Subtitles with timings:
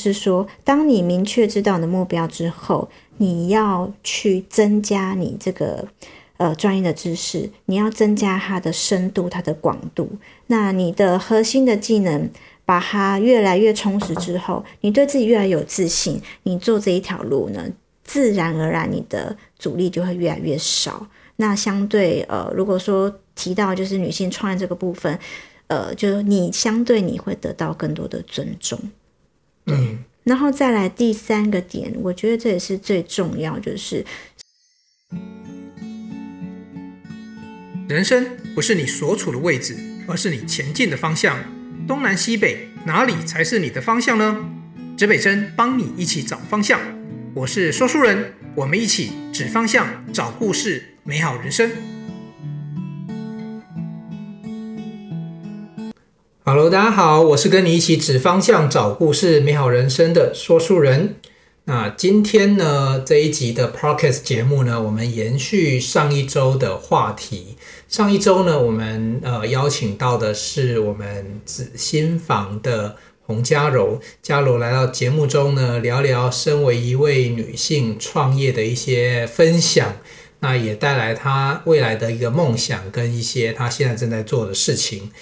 [0.00, 5.86] 是说，当你明确知道你的目标之后，你要去增加你这个
[6.38, 10.08] 呃专业的知识，你要增加它的深度、它的广度。
[10.46, 12.30] 那你的核心的技能
[12.64, 17.62] 把它越来越充实之后，你对自己越来越有自信，你做这一条路呢，
[18.02, 21.06] 自然而然你的阻力就会越来越少。
[21.36, 25.18] 那相对呃，如果说提到就是女性创业这个部分，
[25.68, 28.78] 呃，就是你相对你会得到更多的尊重。
[29.74, 34.04] 嗯，然后再来第三个点，我觉得这也是最重要，就是
[37.88, 41.38] 人生不是你所处的位置，而是你前进的方向。
[41.88, 44.48] 东南西北，哪里才是你的方向呢？
[44.96, 46.80] 指北针帮你一起找方向。
[47.34, 50.84] 我是说书人，我们一起指方向，找故事。
[51.02, 51.70] 美好人生
[56.50, 61.14] ，Hello，大家好，我是跟你一起指方向、找故事、美好人生的说书人。
[61.66, 67.56] 那今天呢，这一集的 Podcast 节目呢，我们延续上一周的话题。
[67.86, 72.96] 上一周呢，我们呃邀请到的是我们紫心房的
[73.26, 79.98] 洪嘉柔，嘉柔来到节目中呢，聊聊身为一位女性创业的一些分享。
[80.42, 85.12] 那也带来她未来的一个梦想跟一些她现在正在做的事情。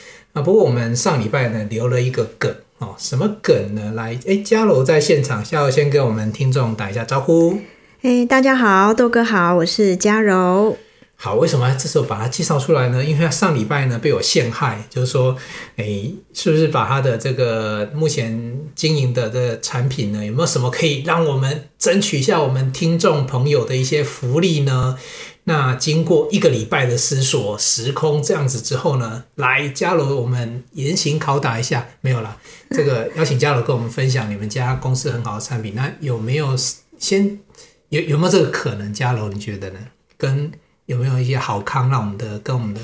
[0.42, 3.92] 不过我们上礼拜呢留了一个梗哦，什么梗呢？
[3.94, 7.58] 来，诶，嘉柔在现场，嘉柔先跟我们听众打一下招呼。
[8.02, 10.76] 诶，大家好，豆哥好，我是嘉柔。
[11.20, 13.04] 好，为什么这时候把它介绍出来呢？
[13.04, 15.36] 因为上礼拜呢被我陷害，就是说，
[15.74, 24.96] 诶，是不是把他的这个目前经营的这个产品呢，有没有什么可以让我们争取一下我们听众朋友的一些福利呢？
[25.42, 32.36] 那经过一个礼拜的思索、时空这样子之后呢，来佳柔，我们严刑拷打一下，没有啦，
[32.70, 36.56] 这个邀请佳柔跟我们分享你们家公司很好的产品，那有没有
[36.96, 37.40] 先
[37.88, 38.94] 有有没有这个可能？
[38.94, 39.80] 佳柔，你觉得呢？
[40.16, 40.52] 跟
[40.88, 42.80] 有没有一些好康，让我们的跟我们的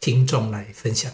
[0.00, 1.12] 听众来分享？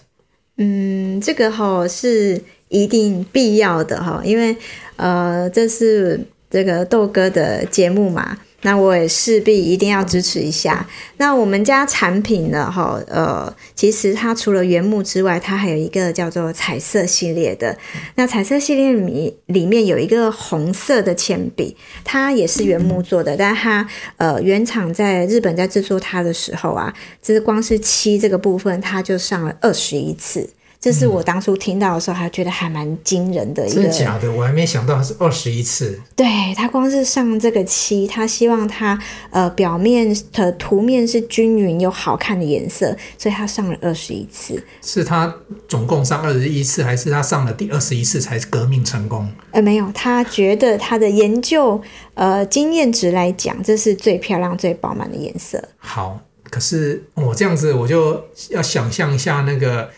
[0.57, 4.57] 嗯，这个哈是一定必要的哈，因为
[4.95, 8.39] 呃，这是这个豆哥的节目嘛。
[8.63, 10.89] 那我也势必一定要支持一下。
[11.19, 12.71] 那我们家产品呢？
[12.71, 17.77] 哈，呃，其实它除了原木之外，它还有一个叫做彩色系列的。
[18.15, 23.87] 那彩色系列里里面有一个红色的铅笔，它也是原木做的，但它
[24.17, 30.49] 呃原厂在日本在制作它的时候啊，就是光是漆这个部分，它就上了二十一次。
[30.83, 33.77] 这是我当初听到的时候，还觉得还蛮惊人的一个。
[33.77, 34.29] 真的假的？
[34.33, 35.97] 我还没想到是二十一次。
[36.17, 36.27] 对，
[36.57, 38.99] 他光是上这个漆，他希望它
[39.31, 44.61] 呃表面的图面是均匀又好看的颜色，所以他上了二十一次。
[44.83, 45.33] 是他
[45.69, 49.31] 总共上二十一次，还是他上了第二十一次才革命成功？
[49.53, 51.81] 呃，没有，他觉得他的研究
[52.15, 55.63] 呃经验值来讲，这是最漂亮、最饱满的颜色。
[55.79, 56.19] 好，
[56.51, 59.89] 可是我这样子，我就要想象一下那个。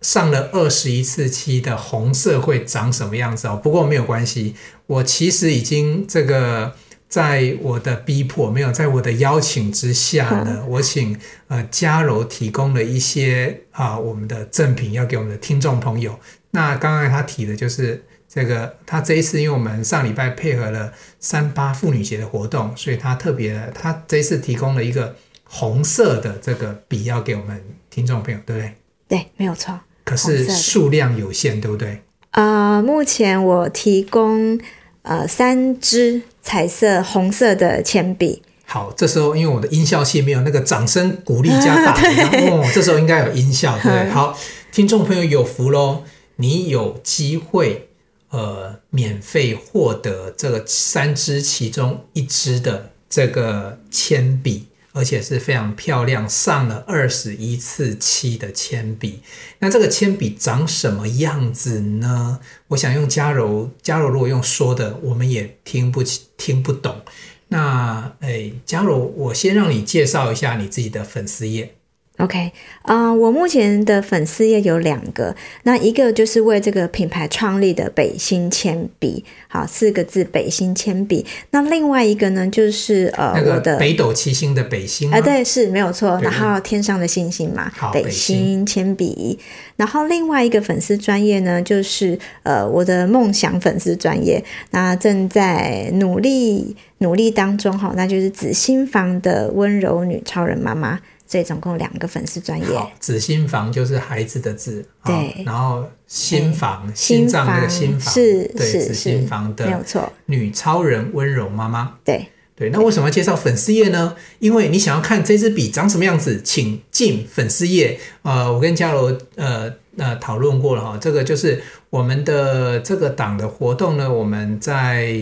[0.00, 3.60] 上了二十一次漆的红色会长什么样子哦？
[3.62, 4.54] 不过没有关系，
[4.86, 6.74] 我其实已经这个
[7.08, 11.18] 在我的逼迫，没有在我的邀请之下呢，我请
[11.48, 16.18] 呃嘉柔提供了一些啊我们的赠品要给我们的听众朋友。
[16.52, 28.74] 那刚刚他提的就是这个，他这一次因为我们上礼拜配合了三八妇女节的活动，所以他特别他这一次提供了一个红色的这个笔要给我们听众朋友，对不对？
[29.08, 29.78] 对，没有错。
[30.04, 32.02] 可是数量有限，对不对？
[32.32, 34.60] 呃，目前我提供
[35.02, 38.42] 呃三支彩色红色的铅笔。
[38.66, 41.92] 好，这时候因为我的音效器没有那个掌声鼓励加大，
[42.50, 44.10] 哦，这时候应该有音效，对不对？
[44.10, 44.38] 好，
[44.70, 46.04] 听众朋友有福喽，
[46.36, 47.88] 你有机会
[48.30, 54.66] 呃免费获得这个三支其中一支的这个铅笔。
[54.92, 59.20] 而且是非常漂亮，上了二十一次漆的铅笔。
[59.60, 62.40] 那这个铅笔长什么样子呢？
[62.68, 67.02] 我想用佳柔，佳柔如果用说的，我们也听不清、听不懂。
[67.48, 71.74] 那诶，佳柔，我先让你介绍一下你自己的粉丝页。
[72.20, 72.52] OK，
[72.82, 81.24] 啊、呃，我目前的粉丝页有两个，那一个就是为这个品牌创立的北星铅笔，好，四个字北星铅笔。
[81.50, 86.18] 那另外一个呢，就是呃，那个、我的北斗七星的北星，啊、呃，对，是没有错。
[86.18, 89.38] 对然后天上的星星嘛，北星铅笔。
[89.76, 101.00] 然后另外一个粉丝专业呢，就是呃，我的梦想粉丝专业，那正在努力努力当中哈，那就是紫心房的温柔女超人妈妈。
[101.30, 102.66] 所以总共两个粉丝专业。
[102.98, 110.12] 子心房就是孩子的字，对，然后心房，心脏那个心房，是对，子心房的，没有错。
[110.26, 112.70] 女超人温柔妈妈，对对。
[112.70, 114.16] 那为什么要介绍粉丝页呢？
[114.40, 118.00] 因为你想要看这支笔长什么样子，请进粉丝页。
[118.22, 125.16] 呃，我跟嘉柔呃呃讨论过了哈，这个就是我们的这个档的活动呢，我们在。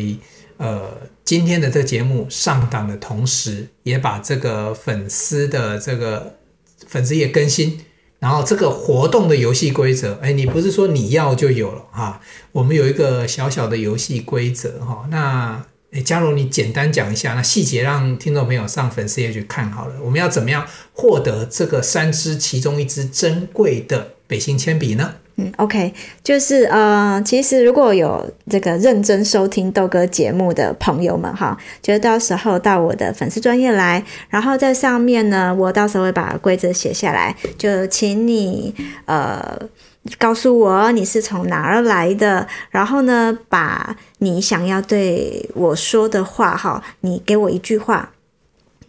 [0.57, 0.91] 呃，
[1.29, 6.39] 今天的这个节目上档的同时，也把这个粉丝的这个
[6.87, 7.81] 粉丝页更新，
[8.19, 12.23] 然后这个活动的游戏规则，哎，你不是说你要就有了哈？
[12.53, 15.07] 我们有一个小小的游戏规则哈。
[15.11, 19.97] 那，哎，佳柔，你简单讲一下，那细节让听众朋友上粉丝页去看好了。
[20.03, 25.17] 我们要怎么样获得这个三支其中一支珍贵的北新铅笔呢？
[25.41, 25.95] 嗯，OK，
[26.25, 38.75] 就是呃，其实如果有这个认真收听豆哥节目的朋友们哈，就到时候到我的粉丝专业来，然后在上面呢，我到时候会把规则写下来，就请你
[39.05, 39.57] 呃
[40.19, 48.11] 告诉我你是从哪儿来的，然后呢，把你想要对我说的话哈，你给我一句话。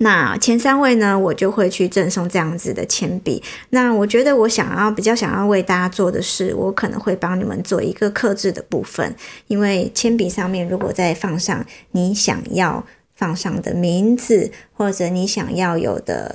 [0.02, 3.44] 那前三位呢，我就会去赠送这样子的铅笔。
[3.72, 9.14] 那我觉得我想要比较想要为大家做的是，我可能会帮你们做一个客制的部分，
[9.48, 12.82] 因为铅笔上面如果再放上你想要
[13.16, 16.34] 放上的名字，或者你想要有的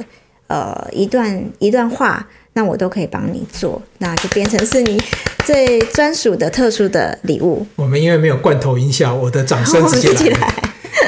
[0.49, 5.03] 呃一段一段话，那我都可以帮你做，那就变成是你
[5.47, 7.67] 最专属的特殊的礼物。
[7.77, 10.55] 我们因为没有罐头音效，我的掌声直接来。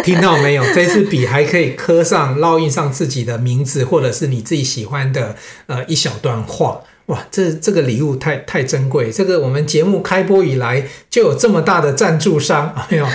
[0.06, 0.62] 听到没有？
[0.72, 5.34] 这支笔还可以刻上、烙印上自己的名字，或者是你自己喜欢的
[5.66, 6.80] 呃一小段话。
[7.06, 9.10] 哇，这这个礼物太太珍贵。
[9.10, 13.06] 这个我们节目开播以来就有这么大的赞助商， 没有？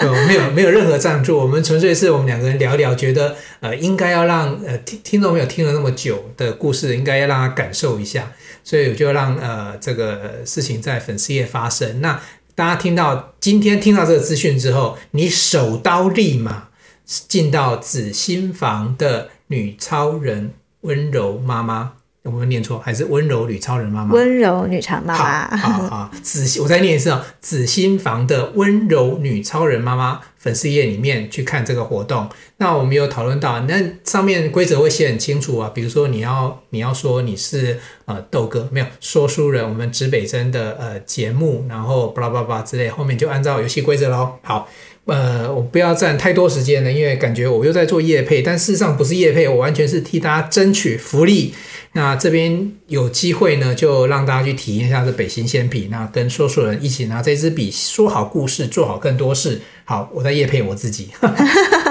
[0.00, 1.38] 有没有没有任何赞助？
[1.38, 8.32] 我们纯粹是我们两个人聊聊，觉得呃应该要让呃听听众朋友听了那么久的故事，应该要让他感受一下，
[8.64, 12.00] 所以我就让呃这个事情在粉丝页发生。
[12.00, 12.20] 那。
[12.54, 16.68] 大家听到今天听到这个资讯之后，你手刀立马
[17.06, 20.52] 进到紫心房的女超人
[20.82, 22.78] 温柔妈妈，有没有念错？
[22.78, 24.14] 还是温柔女超人妈妈？
[24.14, 25.56] 温柔女超妈妈。
[25.56, 30.20] 好好好，子我再念一次啊，子心房的温柔女超人妈妈。
[30.42, 44.32] 粉丝页里面去看这个活动，那我们有讨论到，那上面规则会写很清楚啊，比如说你要你要说你是呃豆哥，没有说书人，我们指北针的呃节目，然后巴拉巴拉之类，后面就按照游戏规则喽。
[44.42, 44.68] 好，
[45.04, 51.54] 呃，我不要占太多时间了，因为感觉我又在做业配，但事实上不是业配，我完全是替大家争取福利。
[51.94, 59.60] 那这边有机会呢，就让大家去体验一下这北新鲜笔，那跟说书人一起拿这支笔说好故事，做好更多事。
[59.84, 61.08] 好，我在夜配我自己。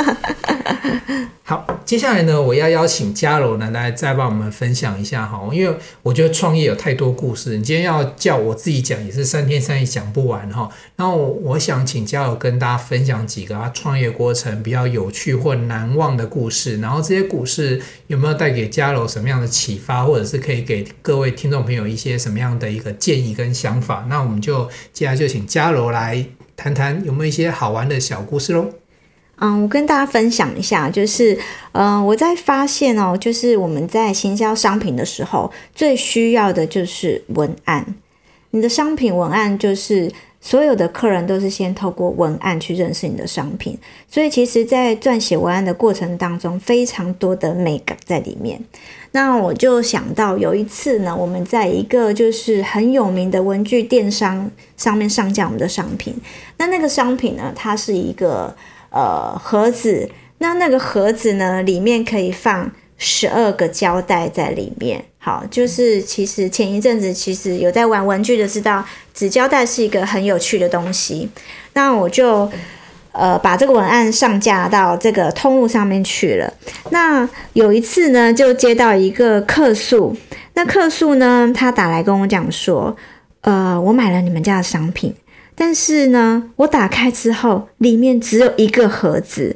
[1.43, 10.69] 好，接下来呢，我要邀请嘉柔呢来再帮我们分享一下哈，因为我觉得创业有太多故事，你今天要叫我自己讲也是三天三夜讲不完哈。
[10.95, 24.05] 然后我想请嘉柔跟大家分享几个他创业过程比较有趣或难忘的故事，然后这些故事有没有带给嘉柔什么样的启发，或者是可以给各位听众朋友一些什么样的一个建议跟想法？
[24.09, 26.25] 那我们就接下来就请嘉柔来
[26.55, 28.80] 谈谈有没有一些好玩的小故事喽。
[29.43, 31.35] 嗯，我跟大家分享一下，就是，
[31.71, 37.83] 嗯，我在发现哦，就是我们在行销商品的时候，最需要的就是文案。
[38.51, 43.75] 你的商品文案，就是所有的客人都是先透过文案去认识你的商品，
[44.07, 48.61] 所以其实，在撰写文案的过程当中，非常多的美感在里面。
[49.11, 56.13] 那我就想到有一次呢，我们在一个就是很有名的文具电商上面上架我们的商品，
[56.57, 58.55] 那那个商品呢，它是一个。
[58.91, 65.05] 呃，盒子，那那个盒子呢，里面可以放十二个胶带在里面。
[65.17, 68.83] 好，就是其实前一阵子其实有在玩文具的知道，
[69.13, 71.29] 纸胶带是一个很有趣的东西。
[71.73, 72.51] 那我就
[73.13, 76.53] 呃把这个文案上架到这个通路上面去了。
[76.89, 80.17] 那有一次呢，就接到一个客诉，
[80.55, 82.97] 那客诉呢，他打来跟我讲说，
[83.41, 85.15] 呃，我买了你们家的商品。
[85.55, 89.55] 但是呢，我打开之后，里面只有一个盒子，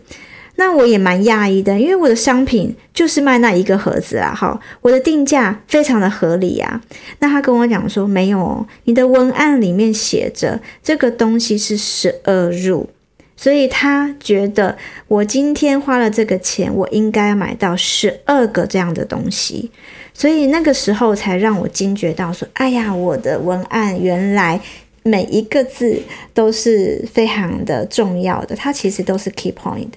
[0.57, 6.81] 那我也蛮讶异的，因为我的商品就是卖那一个盒子啊，哈，我的定价非常的合理啊。
[7.19, 12.89] 那他跟我讲说，没有哦，你的文案里面写着这个东西是十二入，
[13.35, 19.71] 所以他觉得我今天花了这个钱，我应该买到十二个这样的东西，
[20.13, 24.61] 所以那个时候才让我惊觉到说，哎呀，我的文案原来。
[25.07, 26.01] 每一个字
[26.33, 29.89] 都是非常的重要的，它其实都是 key point。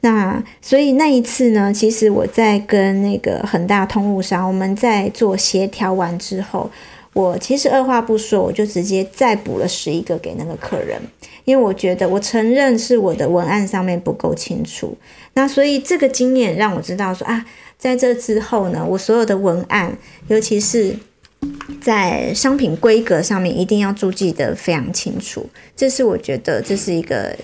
[0.00, 6.70] 那所以那一次呢，其实我在跟那个恒大通路商，我们在做协调完之后，
[7.12, 10.98] 我其实二话不说，我就直接再补了十一个给那个客人，
[11.44, 14.96] 因为我觉得我承认是我的文案上面不够清楚。
[15.34, 17.44] 那所以这个经验让我知道说啊，
[17.76, 19.98] 在这之后呢，我所有的文案，
[20.28, 20.96] 尤其是
[21.80, 25.48] 在商品规格上面，一定要注记得非常清楚。
[25.76, 27.36] 这是我觉得这是一个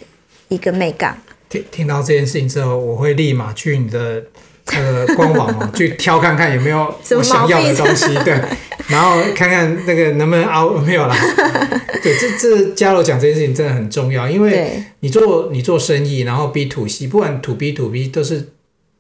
[0.49, 1.17] 一个美感。
[1.49, 4.23] 听听到这件事情之后，我会立马去你的
[4.67, 8.41] 那个官网哦，去挑看看有没有我想要的东西，对，
[8.89, 11.15] 然后看看那个能不能凹，没有啦。
[12.03, 18.49] 对，这这嘉柔讲这件事情真的很重要，因为你做你做生意，然后 B to C，不管 To B to B 都是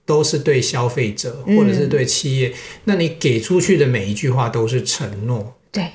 [0.04, 2.54] 都是对消费者或者是对企业，嗯，
[2.84, 5.88] 那你给出去的每一句话都是承诺，对，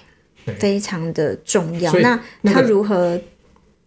[0.45, 1.91] 对，非常的重要。
[1.93, 3.19] 那他如何？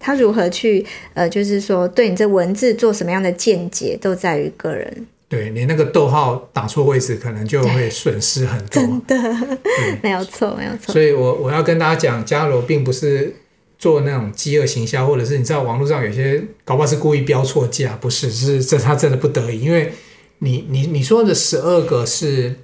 [0.03, 5.07] 他如何去呃，就是说，对你这文字做什么样的见解，都在于个人。
[5.29, 8.81] 对，你那个逗号打错位置，可能就会损失很多。
[8.81, 9.15] 真的，
[10.03, 10.91] 没有错，没有错。
[10.91, 13.37] 所以我我要跟大家讲，佳柔并不是
[13.79, 19.93] 做那种饥饿行销，或者是你知道网络上有些搞不好是故意标错价，不是，是这他真的不得已，因为
[20.41, 22.57] 你你你说的十二个是。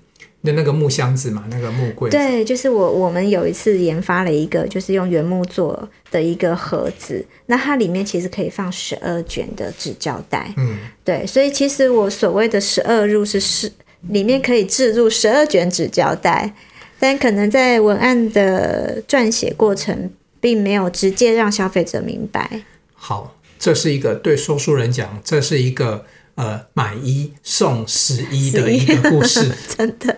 [0.45, 2.09] 的那个木箱子嘛，那个木柜。
[2.09, 10.54] 对，就是我我们有一次研发了一个，就是用原木做的一个盒子，那它里面其实可以放十二卷的纸胶带。
[10.56, 13.73] 嗯，对，所以其实我所谓的十二入是是
[14.11, 16.54] 里面可以置入十二卷纸胶带，
[17.00, 22.62] 但可能在文案的撰写过程，并没有直接让消费者明白。
[22.95, 26.04] 好，这是一个对说书人讲，这是一个。
[26.37, 30.16] 呃，买一送十一的一个故事， 真的。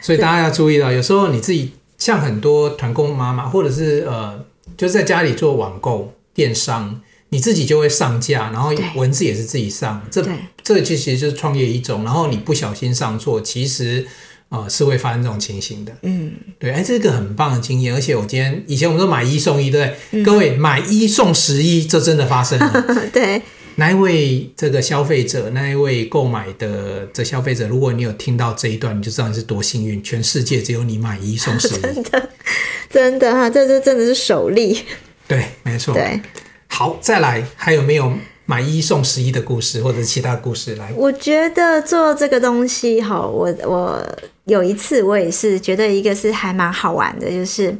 [0.00, 4.44] 所以大家要注意了，有时候你自己像很多团购妈妈，或者是呃，
[4.76, 10.22] 就是在家里做网购电商，你自己就会上架，然后文字也是自己上，这
[10.62, 12.04] 这其实就是创业一种。
[12.04, 14.06] 然后你不小心上错，其实
[14.48, 15.92] 呃是会发生这种情形的。
[16.02, 17.94] 嗯，对，哎，这个很棒的经验。
[17.94, 20.20] 而且我今天以前我们都买一送一，对不对？
[20.20, 22.84] 嗯、各位买一送十一，这真的发生了。
[23.12, 23.42] 对。
[23.76, 31.68] 那一位这个消费者，那一位购买的这消费者，如果你有听到这一段，你就知道你是多幸运，全世界只有你买一送十。
[31.80, 32.30] 真的，
[32.88, 34.80] 真的哈，这这真的是首例。
[35.26, 35.92] 对，没错。
[35.92, 36.20] 对，
[36.68, 38.12] 好，再来，还有没有
[38.46, 40.92] 买一送十一的故事，或者其他故事来？
[40.94, 47.76] 我觉得做这个东西，哈，我我有一次我也是觉得一个是还蛮好玩的，就是。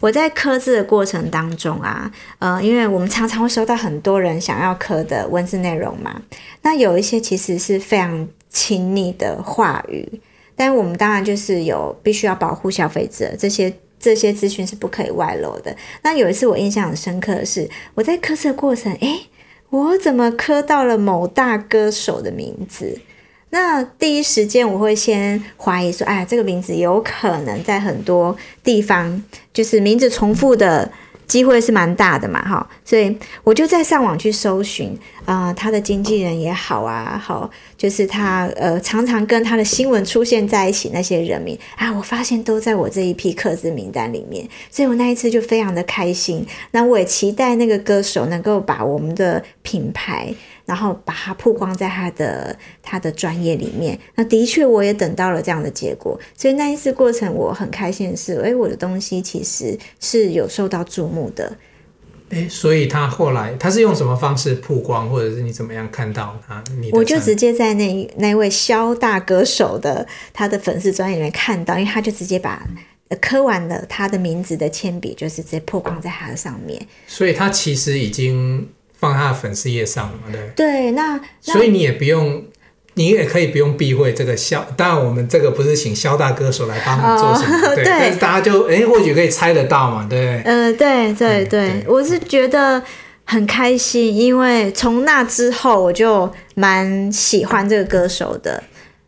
[0.00, 6.22] 我在刻字的过程当中啊，呃，因为我们常常会收到很多人想要刻的文字内容嘛，
[6.62, 10.20] 那有一些其实是非常亲密的话语，
[10.54, 15.74] 但我们当然就是有必须要保护消费者，这些这些资讯是不可以外露的。
[16.02, 19.26] 那有一次我印象很深刻的是，我在刻字的过程，诶，
[19.70, 23.00] 我怎么刻到了某大歌手的名字？
[23.56, 30.92] 那第一时间我会先怀疑说，哎呀，这个名字有可能在很多地方就是名字重复的
[31.26, 34.94] 机会是蛮大的嘛，哈，所以我就在上网去搜寻
[35.24, 46.46] 啊、他的经纪人也好啊，好，就是他呃常常跟他的新闻出现在一起那些人名啊，我发现都在我这一批客资名单里面，所以我那一次就非常的开心。
[46.72, 50.34] 那我也期待那个歌手能够把我们的品牌。
[50.66, 61.56] 然后把它曝光在他的他的专业里面，那的确我也等到了这样的结果，所以那一次过程我很开心的是，诶，我的东西其实是有受到注目的。
[62.30, 66.60] 诶，所以他后来他是用什么方式曝光，或者是你怎么样看到他？
[66.90, 72.66] 我就直接在那那位萧大歌手的他的粉丝专业里面看到，因为他就直接把
[73.20, 78.68] 刻完了他的名字的铅笔，就是直接曝光在他的上面，所以他其实已经。
[78.98, 82.44] 放他的粉丝页上嘛，对对，那所以你也不用，
[82.94, 84.66] 你也可以不用避讳这个肖。
[84.76, 92.82] 当然，我们这个不是请肖大歌手来帮你做什么，哦、对，对，但是大家就哎，或许可以猜得到嘛，对嗯、呃，对对对，对，我是觉得
[93.24, 98.62] 很开心，因为从那之后我就蛮喜欢这个歌手的，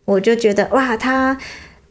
[0.05, 1.37] 我就觉得哇，他。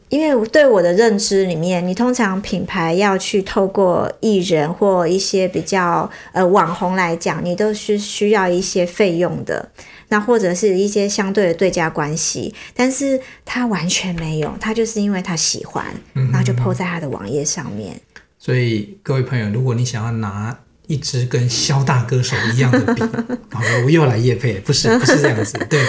[0.08, 9.70] 因为对我的认知里面，你通常品牌要去透过艺人或一些比较呃网红来讲，你都是需要一些费用的，
[10.08, 12.54] 那或者是一些相对的对价关系。
[12.74, 15.84] 但是他完全没有，他就是因为他喜欢，
[16.14, 18.00] 然后就 po 在他的网页上面。
[18.38, 20.58] 所以各位朋友，如果你想要拿
[20.88, 23.02] 一支跟萧大歌手一样的笔。
[23.50, 25.80] 好了，我又来夜配，不是不是这样子， 对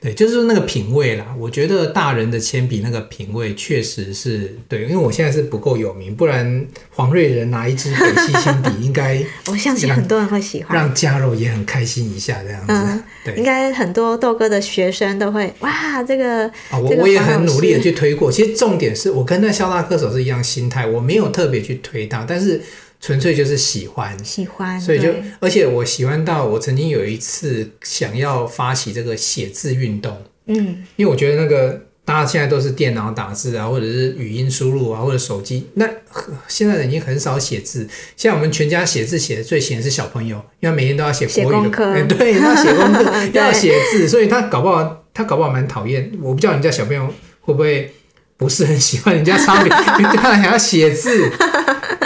[0.00, 1.26] 对，就是那个品味啦。
[1.38, 12.72] 我觉得大人的铅笔那个品味确实是对，因为我现在是不够有名，不然黄瑞仁拿一支北溪铅笔， 应该我相信很多人会喜欢，让嘉柔也很开心一下这样子。
[12.72, 18.30] 嗯、对，应该很多豆哥的学生都会哇，这个啊，我我也很努力的去推过。
[18.30, 22.60] 其实重点是我跟那萧大歌手是一样心态，我没有特别去推他，但是。
[23.04, 35.86] 纯粹就是喜欢，喜欢，所以就，而且我喜欢到我曾经有一次想要发起这个写字运动，嗯，因为我觉得那个大家现在都是电脑打字啊，或者是语音输入啊，或者手机，那
[36.48, 37.86] 现在人已经很少写字。
[38.16, 46.10] 像我们全家写字写的最闲的是小朋友，因为每天都要写国语的，欸、对，要写功课， 要写字，所以他搞不好他搞不好蛮讨厌。
[46.22, 47.06] 我不知道人家小朋友
[47.42, 47.92] 会不会
[48.38, 49.68] 不是很喜欢人家擦笔，
[49.98, 51.30] 因为他还要写字。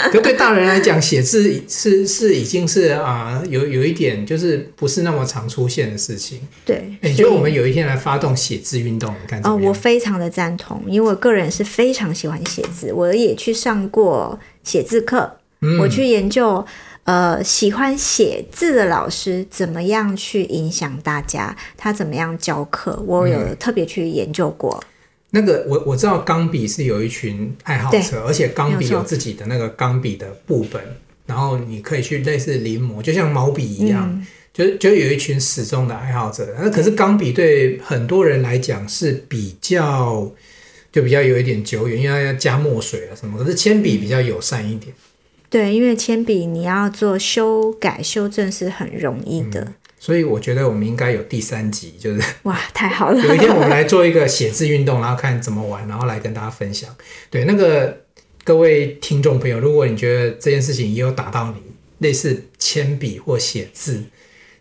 [0.13, 6.41] 可对大人来讲，写字是是已经是啊、呃，有有一点就是不是那么常出现的事情。
[6.65, 9.65] 对，你觉得我们有一天来发动写字运动，你看怎么样？
[9.65, 16.65] 哦，我非常的赞同，因为我个人是非常喜欢写字，我也去上过写字课，嗯、我去研究
[17.05, 24.79] 呃喜欢写字的老师怎么样去影响大家，他怎么样教课，我有特别去研究过。
[24.83, 24.87] 嗯
[25.31, 30.83] 那个我我知道钢笔是有一群爱好者，而且钢笔有自己的那个钢笔的部本，
[31.27, 36.57] 然后你可以去类似临摹，就像毛笔一样，嗯、就就有一群始终的爱好者。
[36.59, 40.33] 那可是钢笔对很多人来讲是比较
[40.91, 43.39] 就比较有一点久远，因为要加墨水啊什么。
[43.39, 44.95] 可是铅笔比较友善一点。
[45.51, 49.61] 对，因为铅笔你要做修改修正是很容易的。
[49.61, 53.21] 嗯所以我觉得我们应该有第三集，就是哇，太好了！
[53.21, 56.95] 有一天我们来做一个写字运动，然后看怎么玩，然后来跟大家分享。
[57.31, 58.05] 对，那个
[58.45, 61.63] 各位听众朋友，如果你觉得这件事情也有打到你，
[61.99, 64.05] 类似铅笔或写字，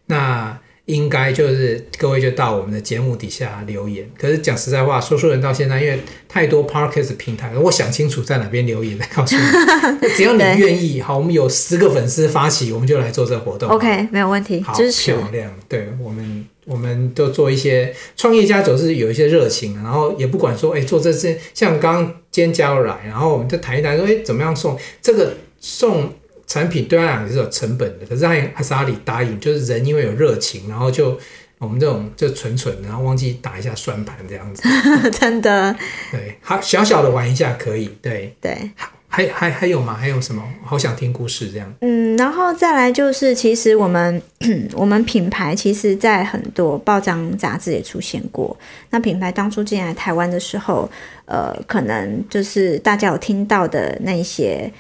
[0.08, 0.60] 那。
[0.88, 4.10] 应该就是各位就到我们的节目底下留言。
[4.18, 9.42] 可是讲实在话，说书人到现在因为太多 Podcast 平台，我想清楚在哪边留言来告诉你。
[10.16, 13.70] 只要你愿意，好，我们有十个粉丝发起，我们就来做这个活动。
[13.70, 14.62] OK，没有问题。
[14.62, 26.14] 好漂亮，对我们，我们都做一些创业家总是有一些热情，然后也不管说，哎，做这些像刚刚今天加入来，然后我们就谈一谈说，哎，怎么样送这个送。
[26.48, 31.20] 产品对他来讲是有成本的，可是他还是阿里答应，就是人因为有热情，然后就
[31.60, 34.64] 我们这种就蠢蠢，然后忘记打一下算盘这样子，
[35.12, 35.76] 真的。
[36.12, 38.72] 对，好小小的玩一下可以，对对。
[39.10, 39.94] 还还还有吗？
[39.94, 40.44] 还有什么？
[40.64, 41.74] 好想听故事这样。
[41.80, 44.22] 嗯，然后再来就是，其实我们
[44.76, 48.56] 我们品牌其实，在很多报章杂志也出现过。
[48.90, 50.90] 那品牌当初进来台湾的时候，
[51.26, 54.72] 呃，可能就是大家有听到的那些。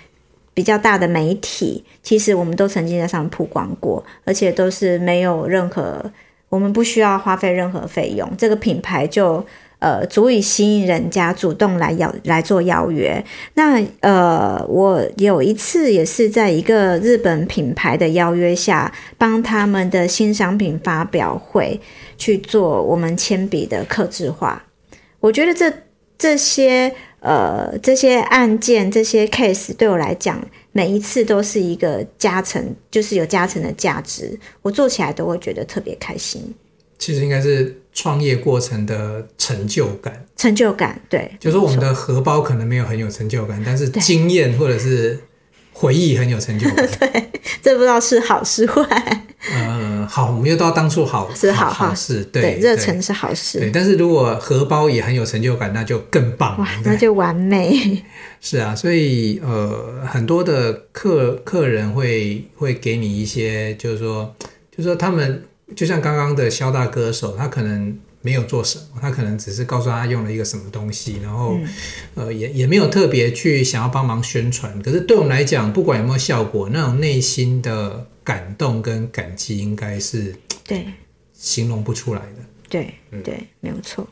[0.57, 6.03] 比较大的媒体，其实我们都曾经在上面曝光过，而且都是没有任何，
[6.49, 9.45] 我们不需要花费任何费用，这个品牌就
[9.77, 13.23] 呃足以吸引人家主动来邀来做邀约。
[13.53, 21.79] 那呃，我有一次也是在一个日本品牌的邀约下，帮他们的新商品发表会
[22.17, 24.63] 去做我们铅笔的刻制化。
[25.19, 25.71] 我觉得这
[26.17, 26.95] 这些。
[27.27, 36.55] 呃，这些案件、这些 case 对我来讲，每一次都是一个加成，就是有加成的价值，我做起来都会觉得特别开心。
[36.97, 45.19] 其实应该是创业过程的成就感，成就感，对，就是我们的荷包可能没有很有成就感，但是经验或者是
[45.79, 46.87] 回忆很有成就感。
[46.99, 47.29] 对，
[47.61, 49.23] 这不知道是好是坏。
[49.53, 53.59] 呃，好，我们又都要当初好是好好事，对，热忱是好事。
[53.59, 58.03] 对，但是如果荷包也很有成就感，那就更棒，哇，那就完美。
[58.41, 64.35] 是啊，所以呃，很多的客客人会会给你一些，就是说，
[64.71, 65.43] 就是说他们
[65.75, 71.67] 就像刚刚的肖大歌手，他可能没有做什么，他可能只是告诉他用了一个什么东西，然后、嗯、
[72.15, 74.81] 呃，也也没有特别去想要帮忙宣传。
[74.81, 78.07] 可是对我们来讲，不管有没有效果，那种内心的。
[78.27, 80.85] 感动跟感激应该是对
[81.33, 84.05] 形容不出来的，对对，没有错。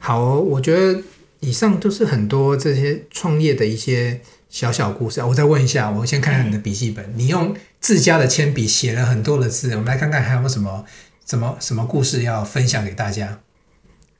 [0.00, 1.00] 好哦，我觉得
[1.38, 4.20] 以上都是很多这些创业的一些
[4.50, 5.22] 小小故事。
[5.22, 10.84] 我再问一下，我先看看你的笔记本，你用自家的铅笔写了很多的字，我们来看看还有没有什么
[11.26, 13.40] 什么什么故事要分享给大家。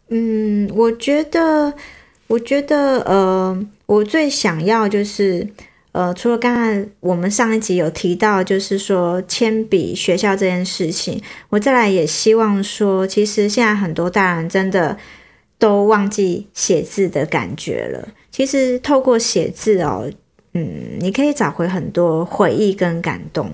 [0.09, 1.73] 嗯，我觉得，
[2.27, 5.49] 我觉得，呃，我最想要就是。
[5.93, 14.99] 呃，除了刚才我们上一集有提到，就是说铅笔学校这件事情，我再来也希望说，其实现在很多大人真的
[15.59, 18.07] 都忘记写字的感觉了。
[18.31, 20.13] 其实透过写字哦，
[20.53, 23.51] 嗯，你可以找回很多回忆跟感动。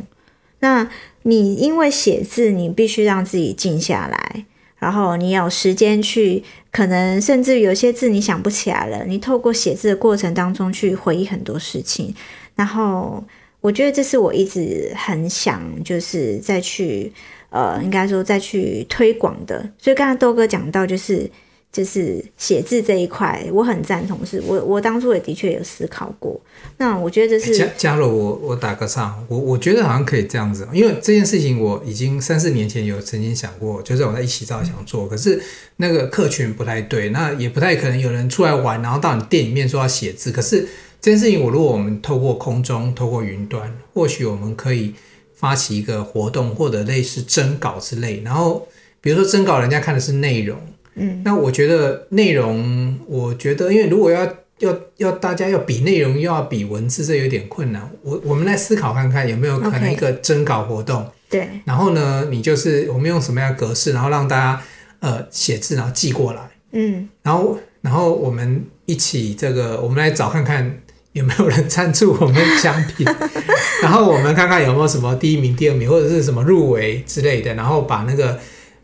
[0.63, 0.89] 那
[1.25, 4.47] 你因为写字，你必须让自己静下来，
[4.79, 12.15] 然后你有时间去，可能甚至有些字你想不起来了，你透过写字的过程当中去回忆很多事情。
[12.55, 13.23] 然后
[13.61, 17.13] 我觉得这是我一直很想，就是再去
[17.51, 19.69] 呃，应该说再去推广的。
[19.77, 21.31] 所以刚才豆哥讲到，就是。
[21.73, 24.33] 就是写字这一块，我很赞同是。
[24.33, 26.41] 是我我当初也的确有思考过。
[26.79, 35.43] 那我觉得这是加加了我我打个岔，我我觉得好像可以这样子，因为这件事情我已经三四年前有曾经想过，就是我在一起照想做，可是
[35.77, 40.31] 那个客群不太对，那也不太可能有人出来玩，然后到你店里面说要写字。
[40.31, 40.61] 可是
[41.01, 44.95] 这件事情，我如果我们透过空中，透过云端，或许我们可以
[45.35, 48.23] 发起一个活动，或者类似征稿之类。
[48.25, 48.67] 然后
[49.01, 50.59] 比如说征稿，人家看的是内容。
[50.95, 54.25] 嗯，那我觉得内容，我觉得，因为如果要
[54.59, 57.91] 要要大家要比内容，又要比文字，这有点困难。
[58.03, 61.05] 我我们来思考看看，有没有可能一个征稿活动？
[61.31, 61.49] 对。
[61.65, 64.63] 然后呢，你就是我们用什么样的格式，然后让大家
[65.01, 66.43] 呃写字，然后寄过来。
[66.73, 67.09] 嗯。
[67.23, 70.79] 然后然后我们一起这个，我们来找看看
[71.13, 73.07] 有没有人赞助我们奖品，
[73.83, 78.39] 然后我们看看有没有什么第一名、第二名，或者是什么入围之类的，然后把那个。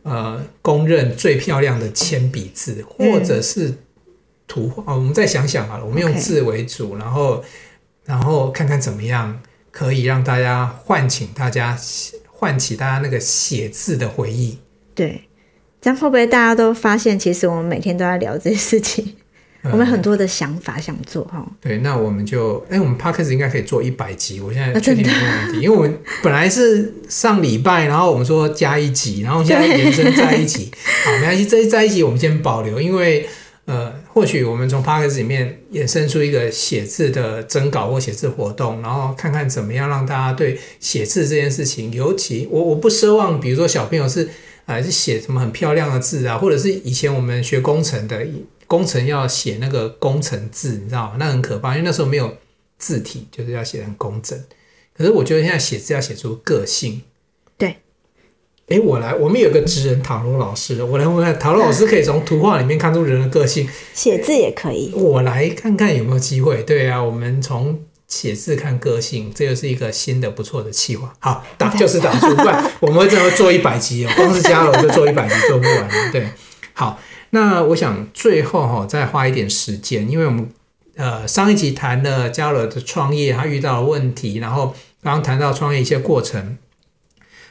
[0.09, 3.75] 呃，公认最漂亮的铅笔字，或者是
[4.47, 7.45] 图画、嗯哦，我们再想想好了，我们用字为主.然后，
[8.05, 9.41] 然后看看怎么样
[9.71, 11.79] 可以让大家唤醒大家，
[12.31, 14.59] 唤起大家那个写字的回忆。
[14.95, 15.29] 对，
[15.81, 19.15] 这样会不会大家都发现，其实我们每天都在聊这些事情？
[19.65, 30.71] 我们很多的想法想做哈、嗯，对，那我们就哎，我们 Podcast 应该可以做一百集，我现在确定没问题，因为我们本来是上礼拜，然后我们说加一集，然后现在延伸在一起，
[31.05, 33.29] 好，没关系，这在一集我们先保留，因为
[33.65, 44.29] 呃，或许我们从 Podcast 里面衍生出一个写字的征稿或写字活动，然后看看怎么样让大家对写字这件事情，尤其我我不奢望，比如说小朋友是
[44.67, 48.25] 啊，是写什么很漂亮的字啊，或者是以前我们学工程的。
[48.69, 51.17] 工程要写那个工程字，你知道吗？
[51.19, 52.37] 那很可怕，因为那时候没有
[52.79, 54.39] 字体，就是要写很工整。
[54.95, 57.01] 可是我觉得现在写字要写出个性。
[57.57, 57.79] 对，
[58.69, 64.93] 哎，我来，我们有个职人塔罗老师，我来问问塔罗老师可以从图画里面看出人的个性，写字也可以。
[64.95, 66.63] 我来看看有没有机会。
[66.63, 71.15] 对啊，我们从写字看个性，这又是一个新的不错的计划。
[71.21, 76.13] 好，打就是打出，不然我们会这么做一百集哦，光是加楼就做一百集做不完。
[76.13, 76.29] 对，
[76.75, 77.01] 好。
[77.31, 80.49] 那我想最后哈再花一点时间，因为我们
[80.97, 86.57] 呃上一集谈了嘉乐的创业，他遇到了问题，然后刚刚谈到创业一些过程。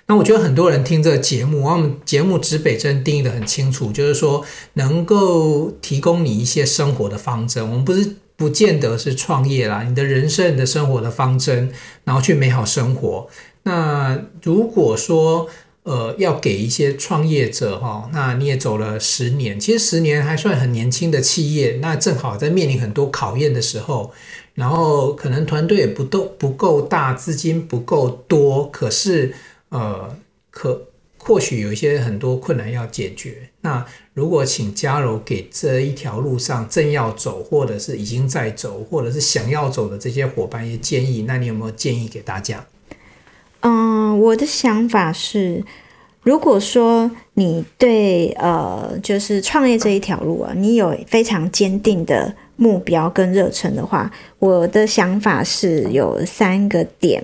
[0.10, 7.64] 那我觉得很多人听这个节目，我们节目指北针定义得很清楚，就是说能够提供你一些生活的方针。
[7.70, 11.72] 我们不是不见得是创业啦，你的人生、你的生活的方针，
[12.06, 13.28] 然后去美好生活。
[13.64, 15.50] 那如果说，
[15.88, 24.12] 呃，要给一些创业者哈，那你也走了十年，其实十年还算很年轻的企业，那正好在面临很多考验的时候，
[24.54, 29.34] 然后可能团队也不都不够大，资金不够多，可是
[29.70, 30.14] 呃，
[30.52, 33.50] 可或许有一些很多困难要解决。
[33.62, 42.66] 那如果请嘉柔给这一条路上正要走，或者是已经在走，或者是想要走的这些伙伴一些建议，那你有没有建议给大家？
[43.62, 45.64] 嗯，我的想法是，
[46.22, 57.24] 如果说你对呃，就是创业这一条路啊，你有非常坚定的目标跟热忱的话，我的想法是有三个点。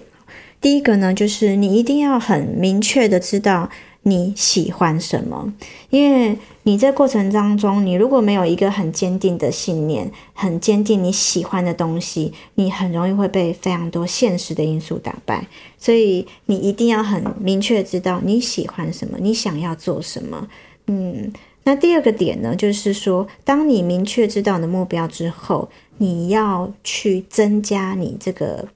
[0.60, 3.70] 第一个呢，就是你一定要很明确的知道。
[4.04, 5.54] 你喜欢什么？
[5.90, 15.48] 因为你这过程当中，你如果没有一个很坚定的信念，很坚定你喜欢的东西，你很容易会被非常多现实的因素打败。
[15.78, 20.48] 所以你一定要很明确知道你喜欢什么，你想要做什么。
[20.88, 21.32] 嗯，
[21.64, 28.68] 那第二个点呢，就是说，当你明确知道你的目标之后，你要去增加你这个。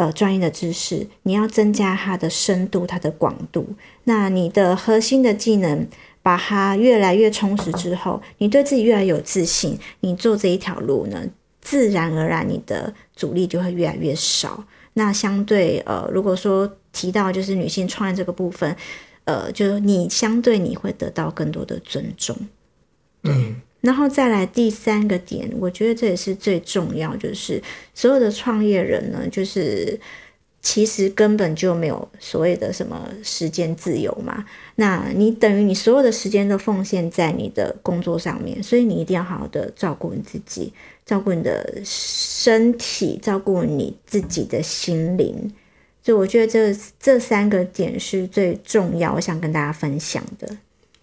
[0.00, 3.68] 呃，专业的知识，你要增加它的深度、它的广度。
[4.04, 5.86] 那你的核心的技能，
[6.22, 11.22] 把它越来越充实之后，你对自己越来越有自信，你做这一条路呢，
[11.60, 14.64] 自然而然你的阻力就会越来越少。
[14.94, 18.74] 那相对呃，如果说提到就是女性创业这个部分，
[19.24, 22.34] 呃，就你相对你会得到更多的尊重。
[23.24, 23.60] 嗯。
[23.80, 27.62] 然后再来第三个点，我觉得这也是最重要，就是
[27.94, 29.98] 所有的创业人呢，就是
[30.60, 34.44] 其实根本就没有所谓的什么时间自由嘛。
[34.76, 40.72] 那你等于你所有的时间都奉献在你的工作上面，所以你一定要好好的照顾你自己，
[41.06, 45.50] 照顾你的身体，照顾你自己的心灵。
[46.02, 50.56] 所以我觉得这这三个点是最重要，我想跟大家分享的。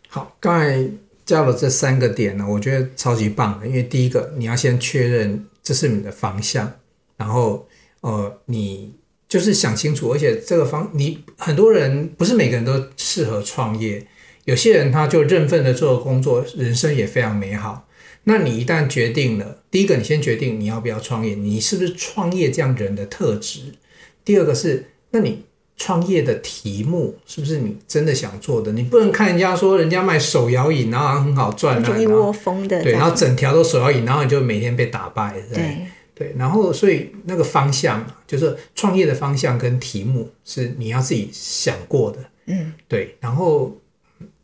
[0.07, 0.87] 好，刚才
[1.27, 3.67] 教了这三个点呢，我觉得超级棒的。
[3.67, 6.73] 因为第一个，你要先确认这是你的方向，
[7.17, 7.67] 然后
[8.01, 8.95] 呃，你
[9.27, 14.07] 就是想清楚，而且这个方，你很多人不是每个人都适合创业，
[14.45, 17.87] 有些人他就认份的做工作，人生也非常美好。
[18.23, 23.75] 那你一旦决定了，第一个，你先决定你要不要创业，你是不是创业这样人的特质？
[24.23, 25.43] 第二个是，那你
[25.77, 28.71] 创业的题目是不是你真的想做的？
[28.71, 35.77] 你不能看人家说人家卖手摇椅，然后很好赚，就一窝蜂的，对，然后整条都手摇椅，然后你就每天被打败，对对，
[36.15, 43.77] 对，然后所以那个方向就是创业的方向跟题目是你要自己想过的，嗯，对，然后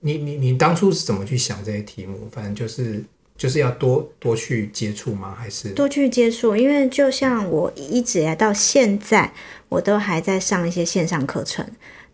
[0.01, 2.29] 你你你当初是怎么去想这些题目？
[2.31, 3.03] 反正就是。
[3.35, 5.35] 就是要多多去接触吗？
[5.37, 6.55] 还是多去接触？
[6.55, 9.33] 因为就像我一直来到现在，
[9.69, 11.65] 我都还在上一些线上课程。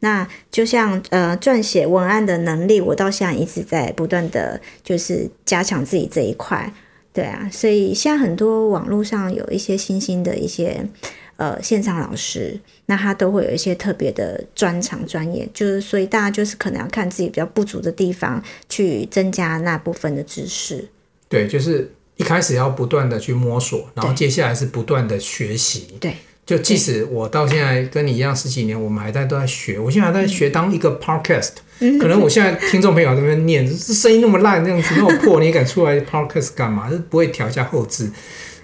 [0.02, 6.74] 那就像呃，撰写文案的能力，我到现在一直在不断的就是加强自己这一块。
[7.12, 10.88] 对啊，所以现在很多网络上有一些新兴的一些
[11.36, 20.88] 呃线上老师，那他都会有一些特别的专长专业，就是所以大家就是可能要看自己比较不足的地方，去增加那部分的知识。
[21.30, 25.88] 对，就是一开始要不断的去摸索，然后接下来是不断的学习。
[26.00, 26.16] 对，
[26.46, 29.80] 就即使我到现在跟你一样十几年，我们还在都在学。
[29.80, 36.90] 我现在还在学当一个 podcast，、嗯、可能我现在听众朋友在那边念，这声音那么烂，那样子那么破，你也敢出来 podcast 干嘛？
[36.90, 38.12] 是不会调一下后置。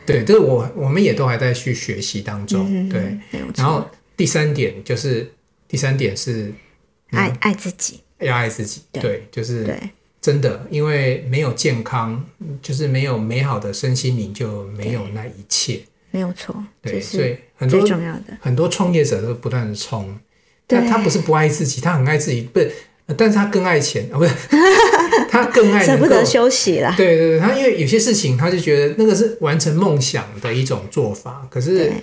[0.06, 2.68] 对，这个我我们也都还在去学习当中。
[2.70, 3.18] 嗯、对，
[3.56, 5.32] 然后第三点就是
[5.68, 6.54] 第三点是、
[7.12, 8.82] 嗯、爱爱自己，要爱自己。
[8.92, 9.80] 对，对就是对。
[10.26, 12.26] 真的，因为没有健康，
[12.60, 15.82] 就是没有美好的身心灵，就没有那一切。
[16.10, 20.18] 没有错，对，所以很多重要的很多创业者都不断的冲，
[20.66, 22.72] 但他不是不爱自己，他很爱自己，不是，
[23.16, 24.34] 但是他更爱钱啊，不是，
[25.30, 26.92] 他更爱舍不得休息了。
[26.98, 31.94] 对对对，他因为有些事情，他就觉得那个是完成梦想的一种做法，可是对，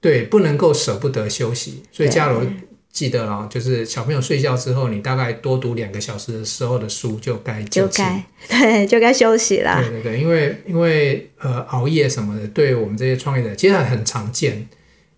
[0.00, 2.46] 对不能够舍不得休息，所以嘉柔。
[2.92, 9.80] 记得哦，就是小朋友睡觉之后，你大概多读两个小时的时候的书就该就该 对，就该休息了。
[9.80, 14.68] 对对对，因为因为呃熬夜什么的，对我们这些创业者其实很常见。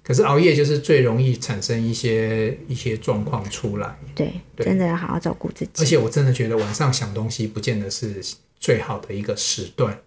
[0.05, 3.99] 可是熬夜就是最容易产生一些一些状况出来。
[4.15, 5.71] 对，对，真的要好好照顾自己。
[5.79, 8.23] 而且我真的觉得晚上想东西不见得是
[8.61, 9.99] 最好的一个时段。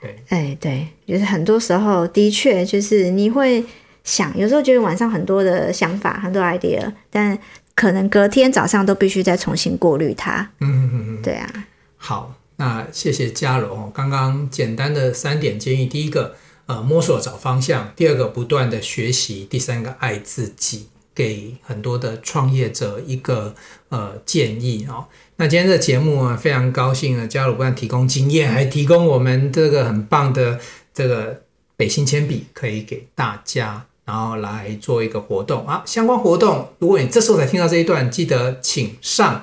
[0.00, 3.64] 对，哎对，就是很多时候的确就是你会。
[4.04, 7.38] 想有时候觉得晚上很多的想法，很多 idea，但
[7.74, 10.50] 可能隔天早上都必须再重新过滤它。
[10.60, 11.50] 嗯嗯嗯，对啊。
[11.96, 13.90] 好，那谢谢佳柔。
[13.94, 16.34] 刚刚简单的三点建议：第一个，
[16.66, 20.88] 呃，摸索找方向；第二个，不断的学习；第三个，爱自己。
[21.12, 23.54] 给很多的创业者一个
[23.90, 25.04] 呃建议哦。
[25.36, 30.58] 那今天的节目啊，非常高兴呢，佳柔不但提供经验，还提供我们这个很棒的
[30.94, 31.42] 这个
[31.76, 33.84] 北新铅笔，可以给大家。
[34.04, 39.40] 然后来做一个活动啊，相关活动，如果你这时候才听到这一段，记得请上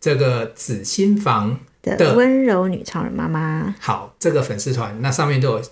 [0.00, 3.74] 这个紫心房的温柔女超人妈妈。
[3.80, 5.62] 好，这个粉丝团那上面都有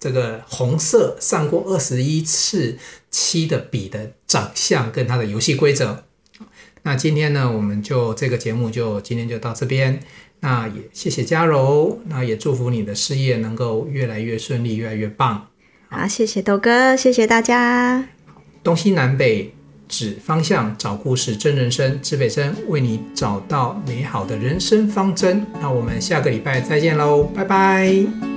[0.00, 2.76] 这个红色上过二十一次
[3.10, 6.04] 漆的笔的长相跟它的游戏规则。
[6.82, 10.00] 那今天呢，我们就这个节目就今天就到这边。
[10.40, 15.46] 那也谢谢嘉柔，那也祝福你的事业能够越来越顺利，越来越棒。
[15.94, 18.04] 好，谢谢豆哥，谢谢大家。
[18.62, 19.54] 东西南北
[19.86, 25.46] 指方向，找故事，真人生，指北针为你找到美好的人生方针。
[25.60, 28.33] 那我们下个礼拜再见喽，拜拜。